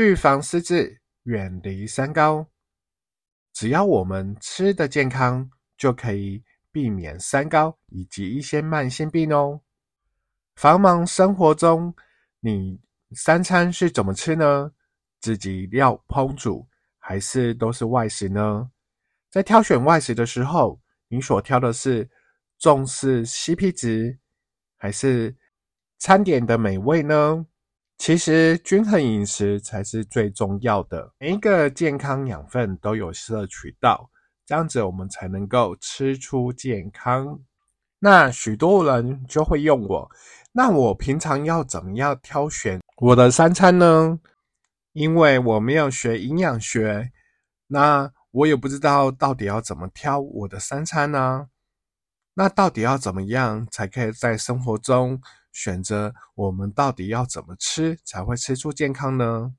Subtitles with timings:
[0.00, 2.46] 预防失智，远离三高。
[3.52, 9.60] 只要我们吃的健康，就可以避免三高以及一些慢性病哦。
[10.56, 11.94] 繁忙生活中，
[12.40, 12.80] 你
[13.12, 14.72] 三餐是怎么吃呢？
[15.20, 16.66] 自己要烹煮，
[16.98, 18.70] 还是都是外食呢？
[19.30, 22.08] 在挑选外食的时候，你所挑的是
[22.58, 24.18] 重视 CP 值，
[24.78, 25.36] 还是
[25.98, 27.44] 餐点的美味呢？
[28.00, 34.08] 其实均衡饮食才是最重要的，每一个健康养分都有摄取到，
[34.46, 37.38] 这样子我们才能够吃出健康。
[37.98, 40.10] 那许多人就会用我，
[40.52, 44.18] 那我平常要怎么样挑选我的三餐呢？
[44.94, 47.12] 因为我没有学营养学，
[47.66, 51.48] 那我也不知道到底要怎么挑我的三餐呢？
[52.32, 55.20] 那到底要怎么样才可以在生活中？
[55.52, 59.54] 选择我们到底要怎么吃才会吃出健康呢？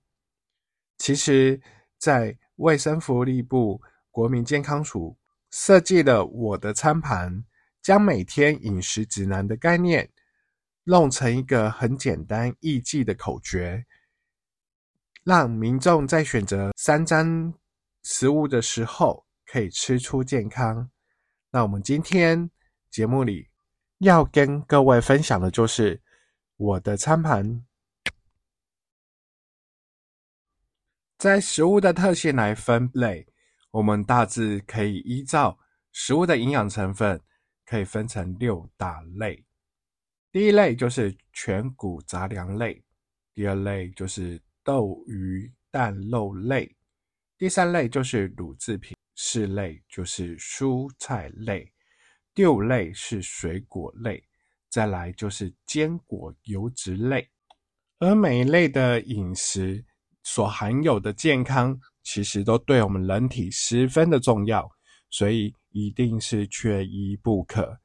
[0.98, 1.62] 其实，
[1.98, 5.18] 在卫生福利部国民健康署
[5.50, 7.44] 设计了我的餐盘，
[7.82, 10.10] 将每天饮食指南的概念
[10.84, 13.86] 弄成一个很简单易记的口诀，
[15.24, 17.54] 让民众在选择三餐
[18.04, 20.90] 食物的时候可以吃出健康。
[21.52, 22.50] 那我们今天
[22.90, 23.51] 节目里。
[24.02, 26.02] 要跟各位分享的就是
[26.58, 27.64] 我的餐盘，
[31.20, 33.28] 在食物的特性来分类，
[33.70, 35.60] 我们大致可以依照
[35.92, 37.22] 食物的营养成分，
[37.64, 39.46] 可以分成六大类。
[40.32, 42.84] 第一类就是全谷杂粮类，
[43.36, 46.76] 第二类就是豆鱼蛋肉类，
[47.38, 51.72] 第三类就是乳制品，四类就是蔬菜类。
[52.34, 54.24] 第五类是水果类，
[54.70, 57.30] 再来就是坚果油脂类，
[58.00, 59.84] 而每一类的饮食
[60.24, 64.72] 所含有的健康，其实都对我们人体十分的重要，
[65.10, 67.80] 所以一定是缺一不可。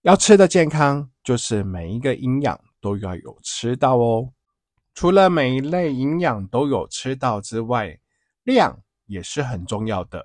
[0.00, 4.32] 要吃的健康，就是每一个营养都要有吃到哦。
[4.94, 8.00] 除了每一类营养都有吃到之外，
[8.44, 10.24] 量也是很重要的。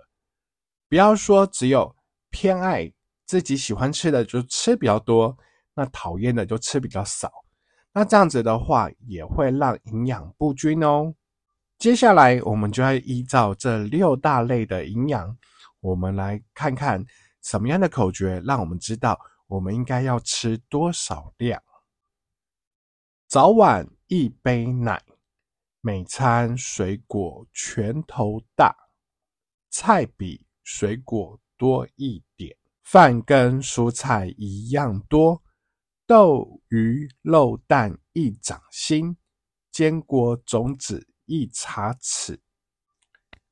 [0.87, 1.93] 不要说只有
[2.29, 2.93] 偏爱。
[3.29, 5.37] 自己喜欢吃的就吃比较多，
[5.75, 7.31] 那讨厌的就吃比较少。
[7.93, 11.13] 那这样子的话，也会让营养不均哦。
[11.77, 15.37] 接下来，我们就要依照这六大类的营养，
[15.79, 17.05] 我们来看看
[17.43, 21.61] 什么样的口诀，让我们知道我们应该要吃多少量。
[23.27, 24.99] 早晚一杯奶，
[25.81, 28.75] 每餐水果拳头大，
[29.69, 32.58] 菜比水果多一点。
[32.91, 35.39] 饭跟蔬菜一样多，
[36.07, 39.15] 豆鱼肉蛋一掌心，
[39.71, 42.39] 坚果种子一茶匙。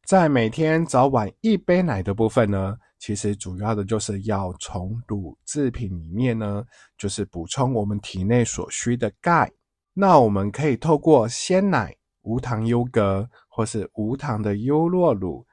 [0.07, 6.65] 在每天早晚一杯奶的部分呢，其实主要的就是要从乳制品里面呢，
[6.97, 9.51] 就是补充我们体内所需的钙。
[9.93, 15.45] 那我们可以透过鲜奶、无糖优格，或是无糖的优酪乳，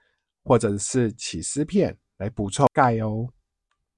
[0.43, 3.29] 或者是起司片来补充钙哦。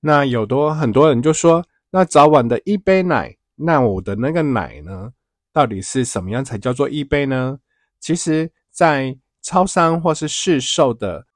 [0.00, 5.10] 那有多很多人就说，那早晚的一杯奶，那我的那个奶呢，
[5.52, 7.58] 到底是什么样才叫做一杯呢？
[7.98, 11.26] 其实，在超商或是市售的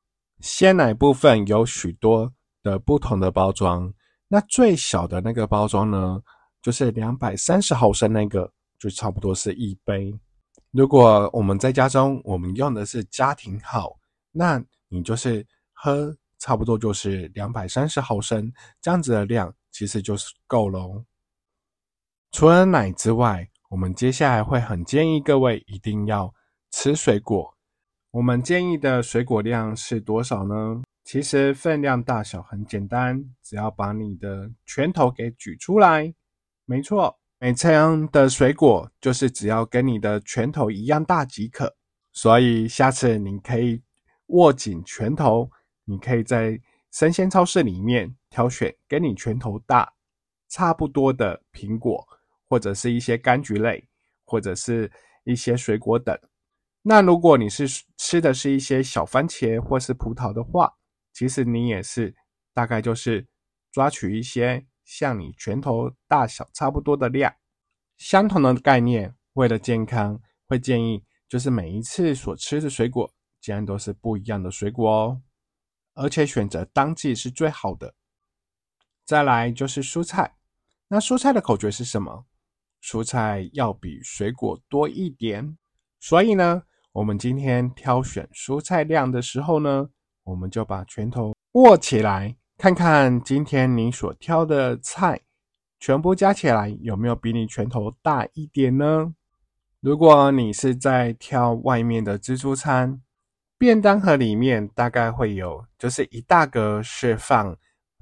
[0.41, 3.93] 鲜奶部分，有许多的不同的包装。
[4.29, 6.21] 那最小的那个包装呢，
[6.63, 10.15] 就是两百三十毫升那个，就差不多是一杯。
[10.71, 13.99] 如果我们在家中，我们用的是家庭号，
[14.31, 16.15] 那你就是喝。
[16.41, 21.05] 差不多就是两百三十毫升这样子的量，其实就是够喽。
[22.33, 26.35] 除了奶之外，我们接下来会很建议各位一定要
[26.73, 27.57] 吃水果。
[28.11, 30.83] 我们建议的水果量是多少呢？
[31.05, 36.13] 其实分量大小很简单，只要把你的拳头给举出来，
[36.65, 41.77] 没错，每餐的水果就是只要跟你的拳头一样大即可。
[42.13, 43.83] 所以下次你可以
[44.27, 45.51] 握紧拳头，
[45.91, 46.61] 你可以在
[46.93, 49.93] 生鲜超市里面挑选跟你拳头大
[50.49, 52.07] 差不多的苹果，
[52.49, 53.89] 或者是一些柑橘类，
[54.25, 54.91] 或者是
[55.25, 56.17] 一些水果等。
[56.83, 57.67] 那如果你是
[57.97, 60.73] 吃的是一些小番茄或是葡萄的话，
[61.13, 62.15] 其实你也是
[62.55, 63.27] 大概就是
[63.73, 67.35] 抓取一些像你拳头大小差不多的量，
[67.99, 69.15] 相同的概念。
[69.35, 73.09] 为了健康，会建议就是每一次所吃的水果，
[73.41, 75.23] 既然都是不一样的水果哦，
[75.95, 77.95] 而且选择当季是最好的。
[79.05, 80.37] 再来就是蔬菜，
[80.89, 82.27] 那蔬菜的口诀是什么？
[82.83, 85.57] 蔬菜要比水果多一点。
[85.99, 89.91] 所以呢，我们今天挑选蔬菜量的时候呢。
[90.23, 95.23] 我们就把拳头握起来，看看今天你所挑的菜
[95.81, 99.13] 全部加起来有没有比你拳头大一点呢？
[99.81, 103.01] 如果你是在挑外面的自助餐，
[103.61, 107.55] 便当盒里面大概会有，就是一大格是放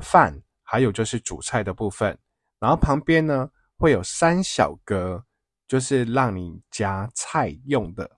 [0.05, 2.17] 饭，还有就是主菜的部分，
[2.61, 5.25] 然后旁边呢会有三小格，
[5.67, 8.09] 就是让你夹菜用的。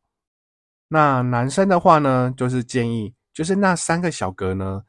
[0.88, 3.14] 那男生的话呢，就是建议。
[3.32, 4.82] 就是那三个小格呢，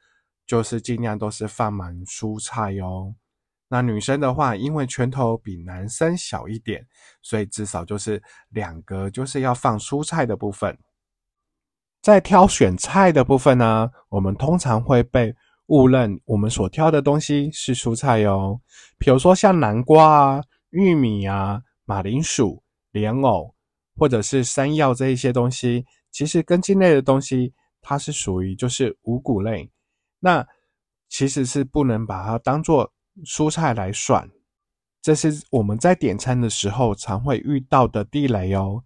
[0.46, 3.16] 就是尽量都是放满蔬菜哦。
[3.70, 6.86] 那女生的话，因为拳头比男生小一点，
[7.22, 10.78] 所以至少就是两格，就是要放蔬菜的部分。
[12.02, 15.34] 在挑选菜的部分呢，我们通常会被
[15.68, 18.60] 误认我们所挑的东西是蔬菜哦。
[18.98, 23.54] 比如说像南瓜啊、玉米啊、马铃薯、莲藕，
[23.96, 27.54] 或者是山药这一些东西，其实根茎类的东西。
[27.84, 29.68] 它是属于就是五谷类，
[30.20, 30.46] 那
[31.10, 32.94] 其实是不能把它当做
[33.26, 34.30] 蔬菜来算，
[35.02, 38.84] 这是我们在点餐的时候常会遇到的地雷哦。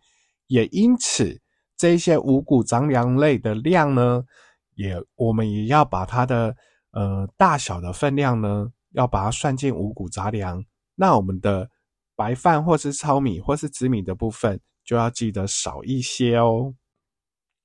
[0.48, 1.42] 也因此，
[1.78, 4.24] 这些五谷杂粮类的量呢，
[4.76, 6.56] 也我们也要把它的
[6.92, 10.64] 呃大小的分量呢，要把它算进五谷杂粮。
[10.96, 11.70] 那我们的
[12.16, 16.74] 白饭或是糙米或是紫米的部分，就要记得少一些哦。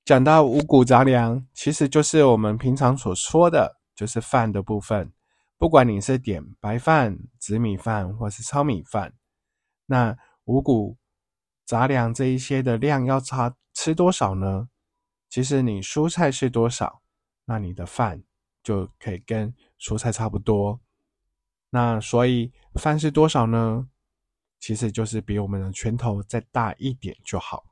[0.03, 5.11] 讲到五谷杂粮，其实就是我们平常所说的，就是饭的部分。
[5.57, 9.13] 不管你是点白饭、紫米饭或是糙米饭，
[9.85, 10.97] 那五谷
[11.65, 14.69] 杂粮这一些的量要差吃多少呢？
[15.29, 17.01] 其实你蔬菜是多少，
[17.45, 18.23] 那你的饭
[18.61, 20.81] 就可以跟蔬菜差不多。
[21.69, 23.87] 那所以饭是多少呢？
[24.59, 27.63] 其实就是比我们的拳头再大一点就好。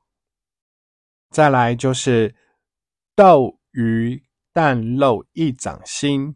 [1.30, 2.34] 再来就是
[3.13, 6.36] 豆鱼蛋肉一掌心，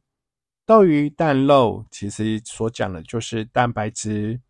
[0.66, 4.42] 豆鱼蛋肉其实所讲的就是蛋白质。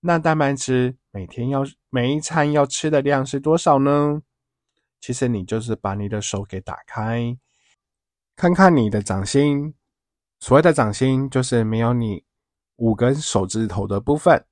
[0.00, 4.22] 那蛋白质每天要每一餐要吃的量是多少呢？
[5.00, 7.36] 其实你就是把你的手给打开，
[8.36, 9.74] 看看你的掌心。
[10.40, 12.24] 所谓的掌心就是没有你
[12.76, 14.44] 五根手指头的部分。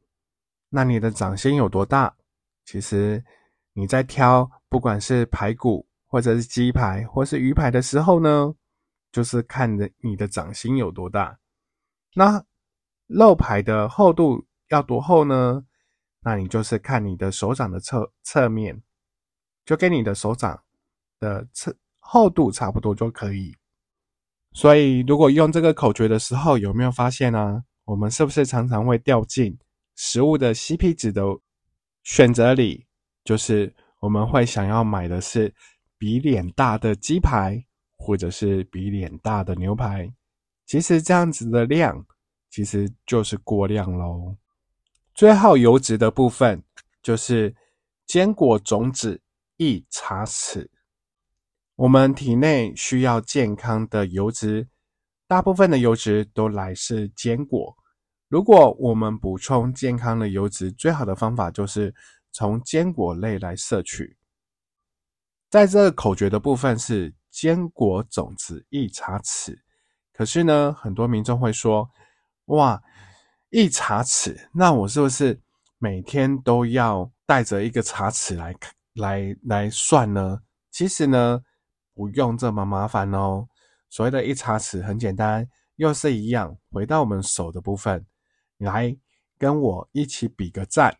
[0.68, 2.16] 那你的掌心有多大？
[2.64, 3.24] 其实
[3.72, 4.50] 你在挑。
[4.68, 8.52] 不管是排骨，或者是鸡排，或是鱼排的时候呢，
[9.12, 11.38] 就是看着你的掌心有多大。
[12.14, 12.44] 那
[13.06, 15.64] 肉排的厚度要多厚呢？
[16.20, 18.82] 那你就是看你的手掌的侧侧面，
[19.66, 20.58] 就跟你的手掌
[21.20, 23.54] 的侧厚度差不多就可以。
[24.52, 27.62] 所以，如果用这个口诀的时候，有没有发现呢？
[27.84, 29.58] 我们是不是常常会掉进
[29.96, 31.22] 食物的 CP 值的
[32.02, 32.86] 选择里？
[33.22, 33.74] 就是。
[33.98, 35.52] 我们会想要买的是
[35.96, 37.64] 比脸大的鸡排，
[37.96, 40.12] 或者是比脸大的牛排。
[40.66, 42.06] 其实这样子的量，
[42.50, 44.36] 其实就是过量喽。
[45.14, 46.62] 最后油脂的部分，
[47.02, 47.52] 就是
[48.06, 49.20] 坚果种子
[49.56, 50.68] 一茶匙。
[51.74, 54.68] 我们体内需要健康的油脂，
[55.26, 57.76] 大部分的油脂都来自坚果。
[58.28, 61.94] 如果我们补充健康的油脂，最好的方法就是。
[62.32, 64.14] 从坚果类来摄取，
[65.48, 69.56] 在这个口诀的部分是坚果种子一茶匙。
[70.12, 71.88] 可是呢，很多民众会说
[72.52, 72.82] ：“哇，
[73.48, 75.40] 一茶匙，那我是不是
[75.78, 78.52] 每天都要带着一个茶匙来
[78.96, 80.40] 来来算呢？”
[80.72, 81.40] 其实呢，
[81.94, 83.46] 不用这么麻烦哦。
[83.88, 88.04] 所谓的一茶匙很简单，又是一样，回到我们手的部分，
[88.58, 88.96] 来
[89.38, 90.98] 跟我一起比个赞，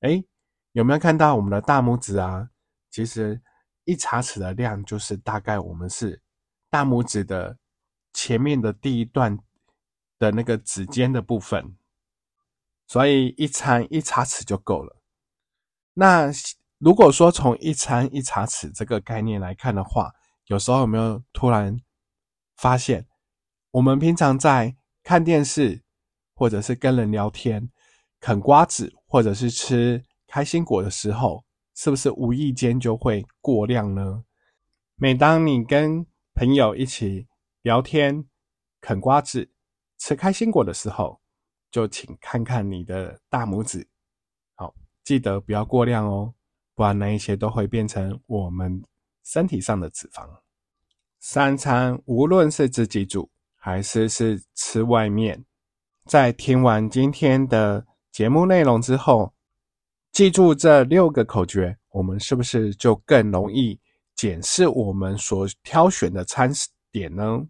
[0.00, 0.24] 哎。
[0.72, 2.48] 有没有看到我们的大拇指啊？
[2.92, 3.42] 其实
[3.82, 6.22] 一茶匙的量就是大概我们是
[6.70, 7.58] 大拇指的
[8.12, 9.36] 前面的第一段
[10.16, 11.76] 的那个指尖的部分，
[12.86, 14.96] 所以一餐一茶匙就够了。
[15.92, 16.30] 那
[16.80, 20.10] 如果说从一餐一茶匙这个概念来看的话，
[20.46, 21.78] 有时候有没有突然
[22.56, 23.06] 发现，
[23.70, 25.84] 我们平常在看电视
[26.34, 27.70] 或者是跟人聊天、
[28.18, 30.04] 啃瓜子或者是吃。
[30.32, 31.44] 开心果的时候，
[31.74, 34.22] 是不是无意间就会过量呢？
[34.94, 37.26] 每当你跟朋友一起
[37.62, 38.24] 聊天、
[38.80, 39.50] 啃瓜子、
[39.98, 41.20] 吃开心果的时候，
[41.68, 43.88] 就请看看你的大拇指，
[44.54, 44.72] 好，
[45.02, 46.32] 记得不要过量哦，
[46.80, 48.82] 不然那一些都会变成我们
[49.22, 50.26] 身体上的脂肪。
[51.18, 55.44] 三餐无论是自己煮还是是吃外面，
[56.06, 59.30] 在听完今天的节目内容之后。
[60.10, 63.78] 记住这六个口诀，我们是不是就更容易
[64.14, 66.50] 检视我们所挑选的餐
[66.90, 67.46] 点呢？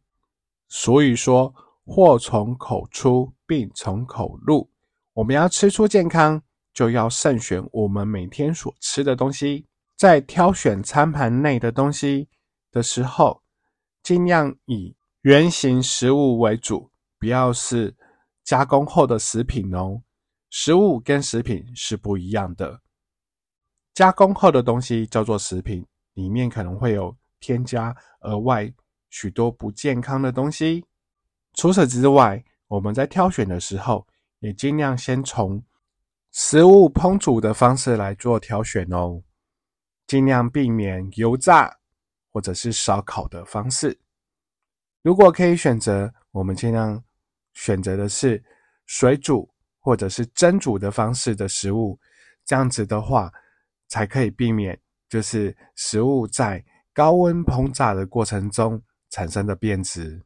[0.66, 4.68] 所以说，祸从口出，病从口入。
[5.12, 6.42] 我们要吃出健康，
[6.72, 9.66] 就要慎选我们每天所吃的东西。
[9.96, 12.28] 在挑选餐盘内的东西
[12.72, 13.42] 的时候，
[14.02, 17.94] 尽量以原形食物为主，不要是
[18.44, 20.00] 加工后的食品哦。
[20.48, 22.80] 食物跟食品是不一样的，
[23.94, 28.72] 加工后的东西叫做食品，里面可能会有添加额外
[29.10, 30.84] 许多不健康的东西。
[31.54, 34.06] 除此之外，我们在挑选的时候，
[34.38, 35.62] 也尽量先从
[36.32, 39.22] 食物烹煮的方式来做挑选哦，
[40.06, 41.78] 尽量避免油炸
[42.30, 43.98] 或者是烧烤的方式。
[45.02, 47.02] 如果可以选择，我们尽量
[47.54, 48.42] 选择的是
[48.86, 49.50] 水煮。
[49.82, 51.98] 或者是蒸煮的方式的食物，
[52.44, 53.32] 这样子的话，
[53.88, 60.22] 才可以避免就是食物在高温烹炸的过程中产生的变质。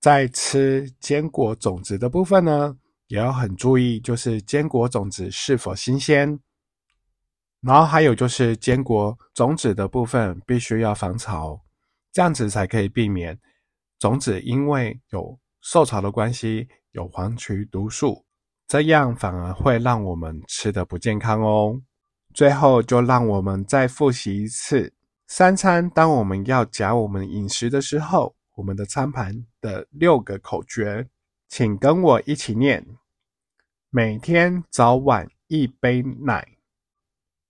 [0.00, 2.74] 在吃坚果种子的部分呢，
[3.08, 6.38] 也要很注意，就是坚果种子是否新鲜。
[7.60, 11.60] 然后还有就是坚果种子的部分必须要防潮，
[12.12, 13.38] 这样子才可以避免
[13.98, 18.24] 种子因为有受潮的关系有黄曲毒素。
[18.68, 21.80] 这样反而会让我们吃的不健康哦。
[22.34, 24.92] 最后，就让我们再复习一次
[25.26, 25.88] 三餐。
[25.90, 31.08] 当我们要夹我们饮食的时候，我们的餐盘的六个口诀，
[31.48, 32.86] 请跟我一起念：
[33.88, 36.58] 每天早晚一杯奶，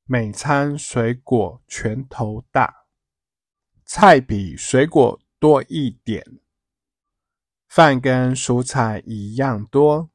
[0.04, 2.86] 每餐水果拳头大，
[3.84, 6.24] 菜比水果多一点，
[7.66, 10.10] 饭跟蔬菜一样多。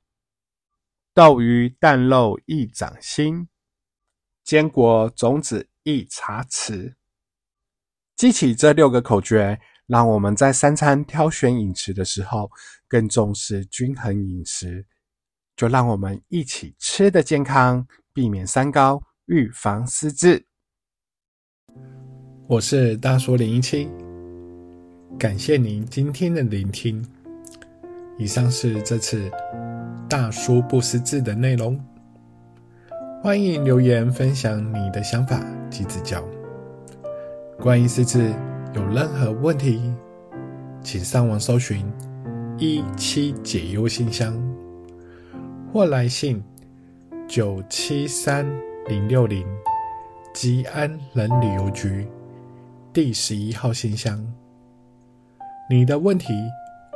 [1.13, 3.49] 豆鱼蛋肉一掌心，
[4.43, 6.95] 坚果种子一茶匙。
[8.15, 12.49] 记起这六个口诀，让我们在三餐挑选饮食的时候
[12.87, 14.85] 更重视均衡饮食。
[15.55, 20.45] 就让我们一起吃的健康，避免三高，预防失智。
[22.47, 23.89] 我是大叔零一七，
[25.17, 27.05] 感谢您今天的聆听。
[28.17, 29.31] 以上是这次。
[30.09, 31.79] 大叔不识字的内容，
[33.23, 36.23] 欢迎留言分享你的想法及指教。
[37.59, 38.31] 关于识字
[38.75, 39.93] 有任何问题，
[40.81, 41.85] 请上网搜寻
[42.57, 44.33] 一七解忧信箱，
[45.71, 46.43] 或来信
[47.27, 48.45] 九七三
[48.87, 49.45] 零六零
[50.33, 52.07] 吉安人旅游局
[52.91, 54.19] 第十一号信箱。
[55.69, 56.33] 你的问题，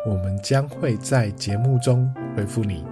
[0.07, 2.83] 我们将会在节目中回复你。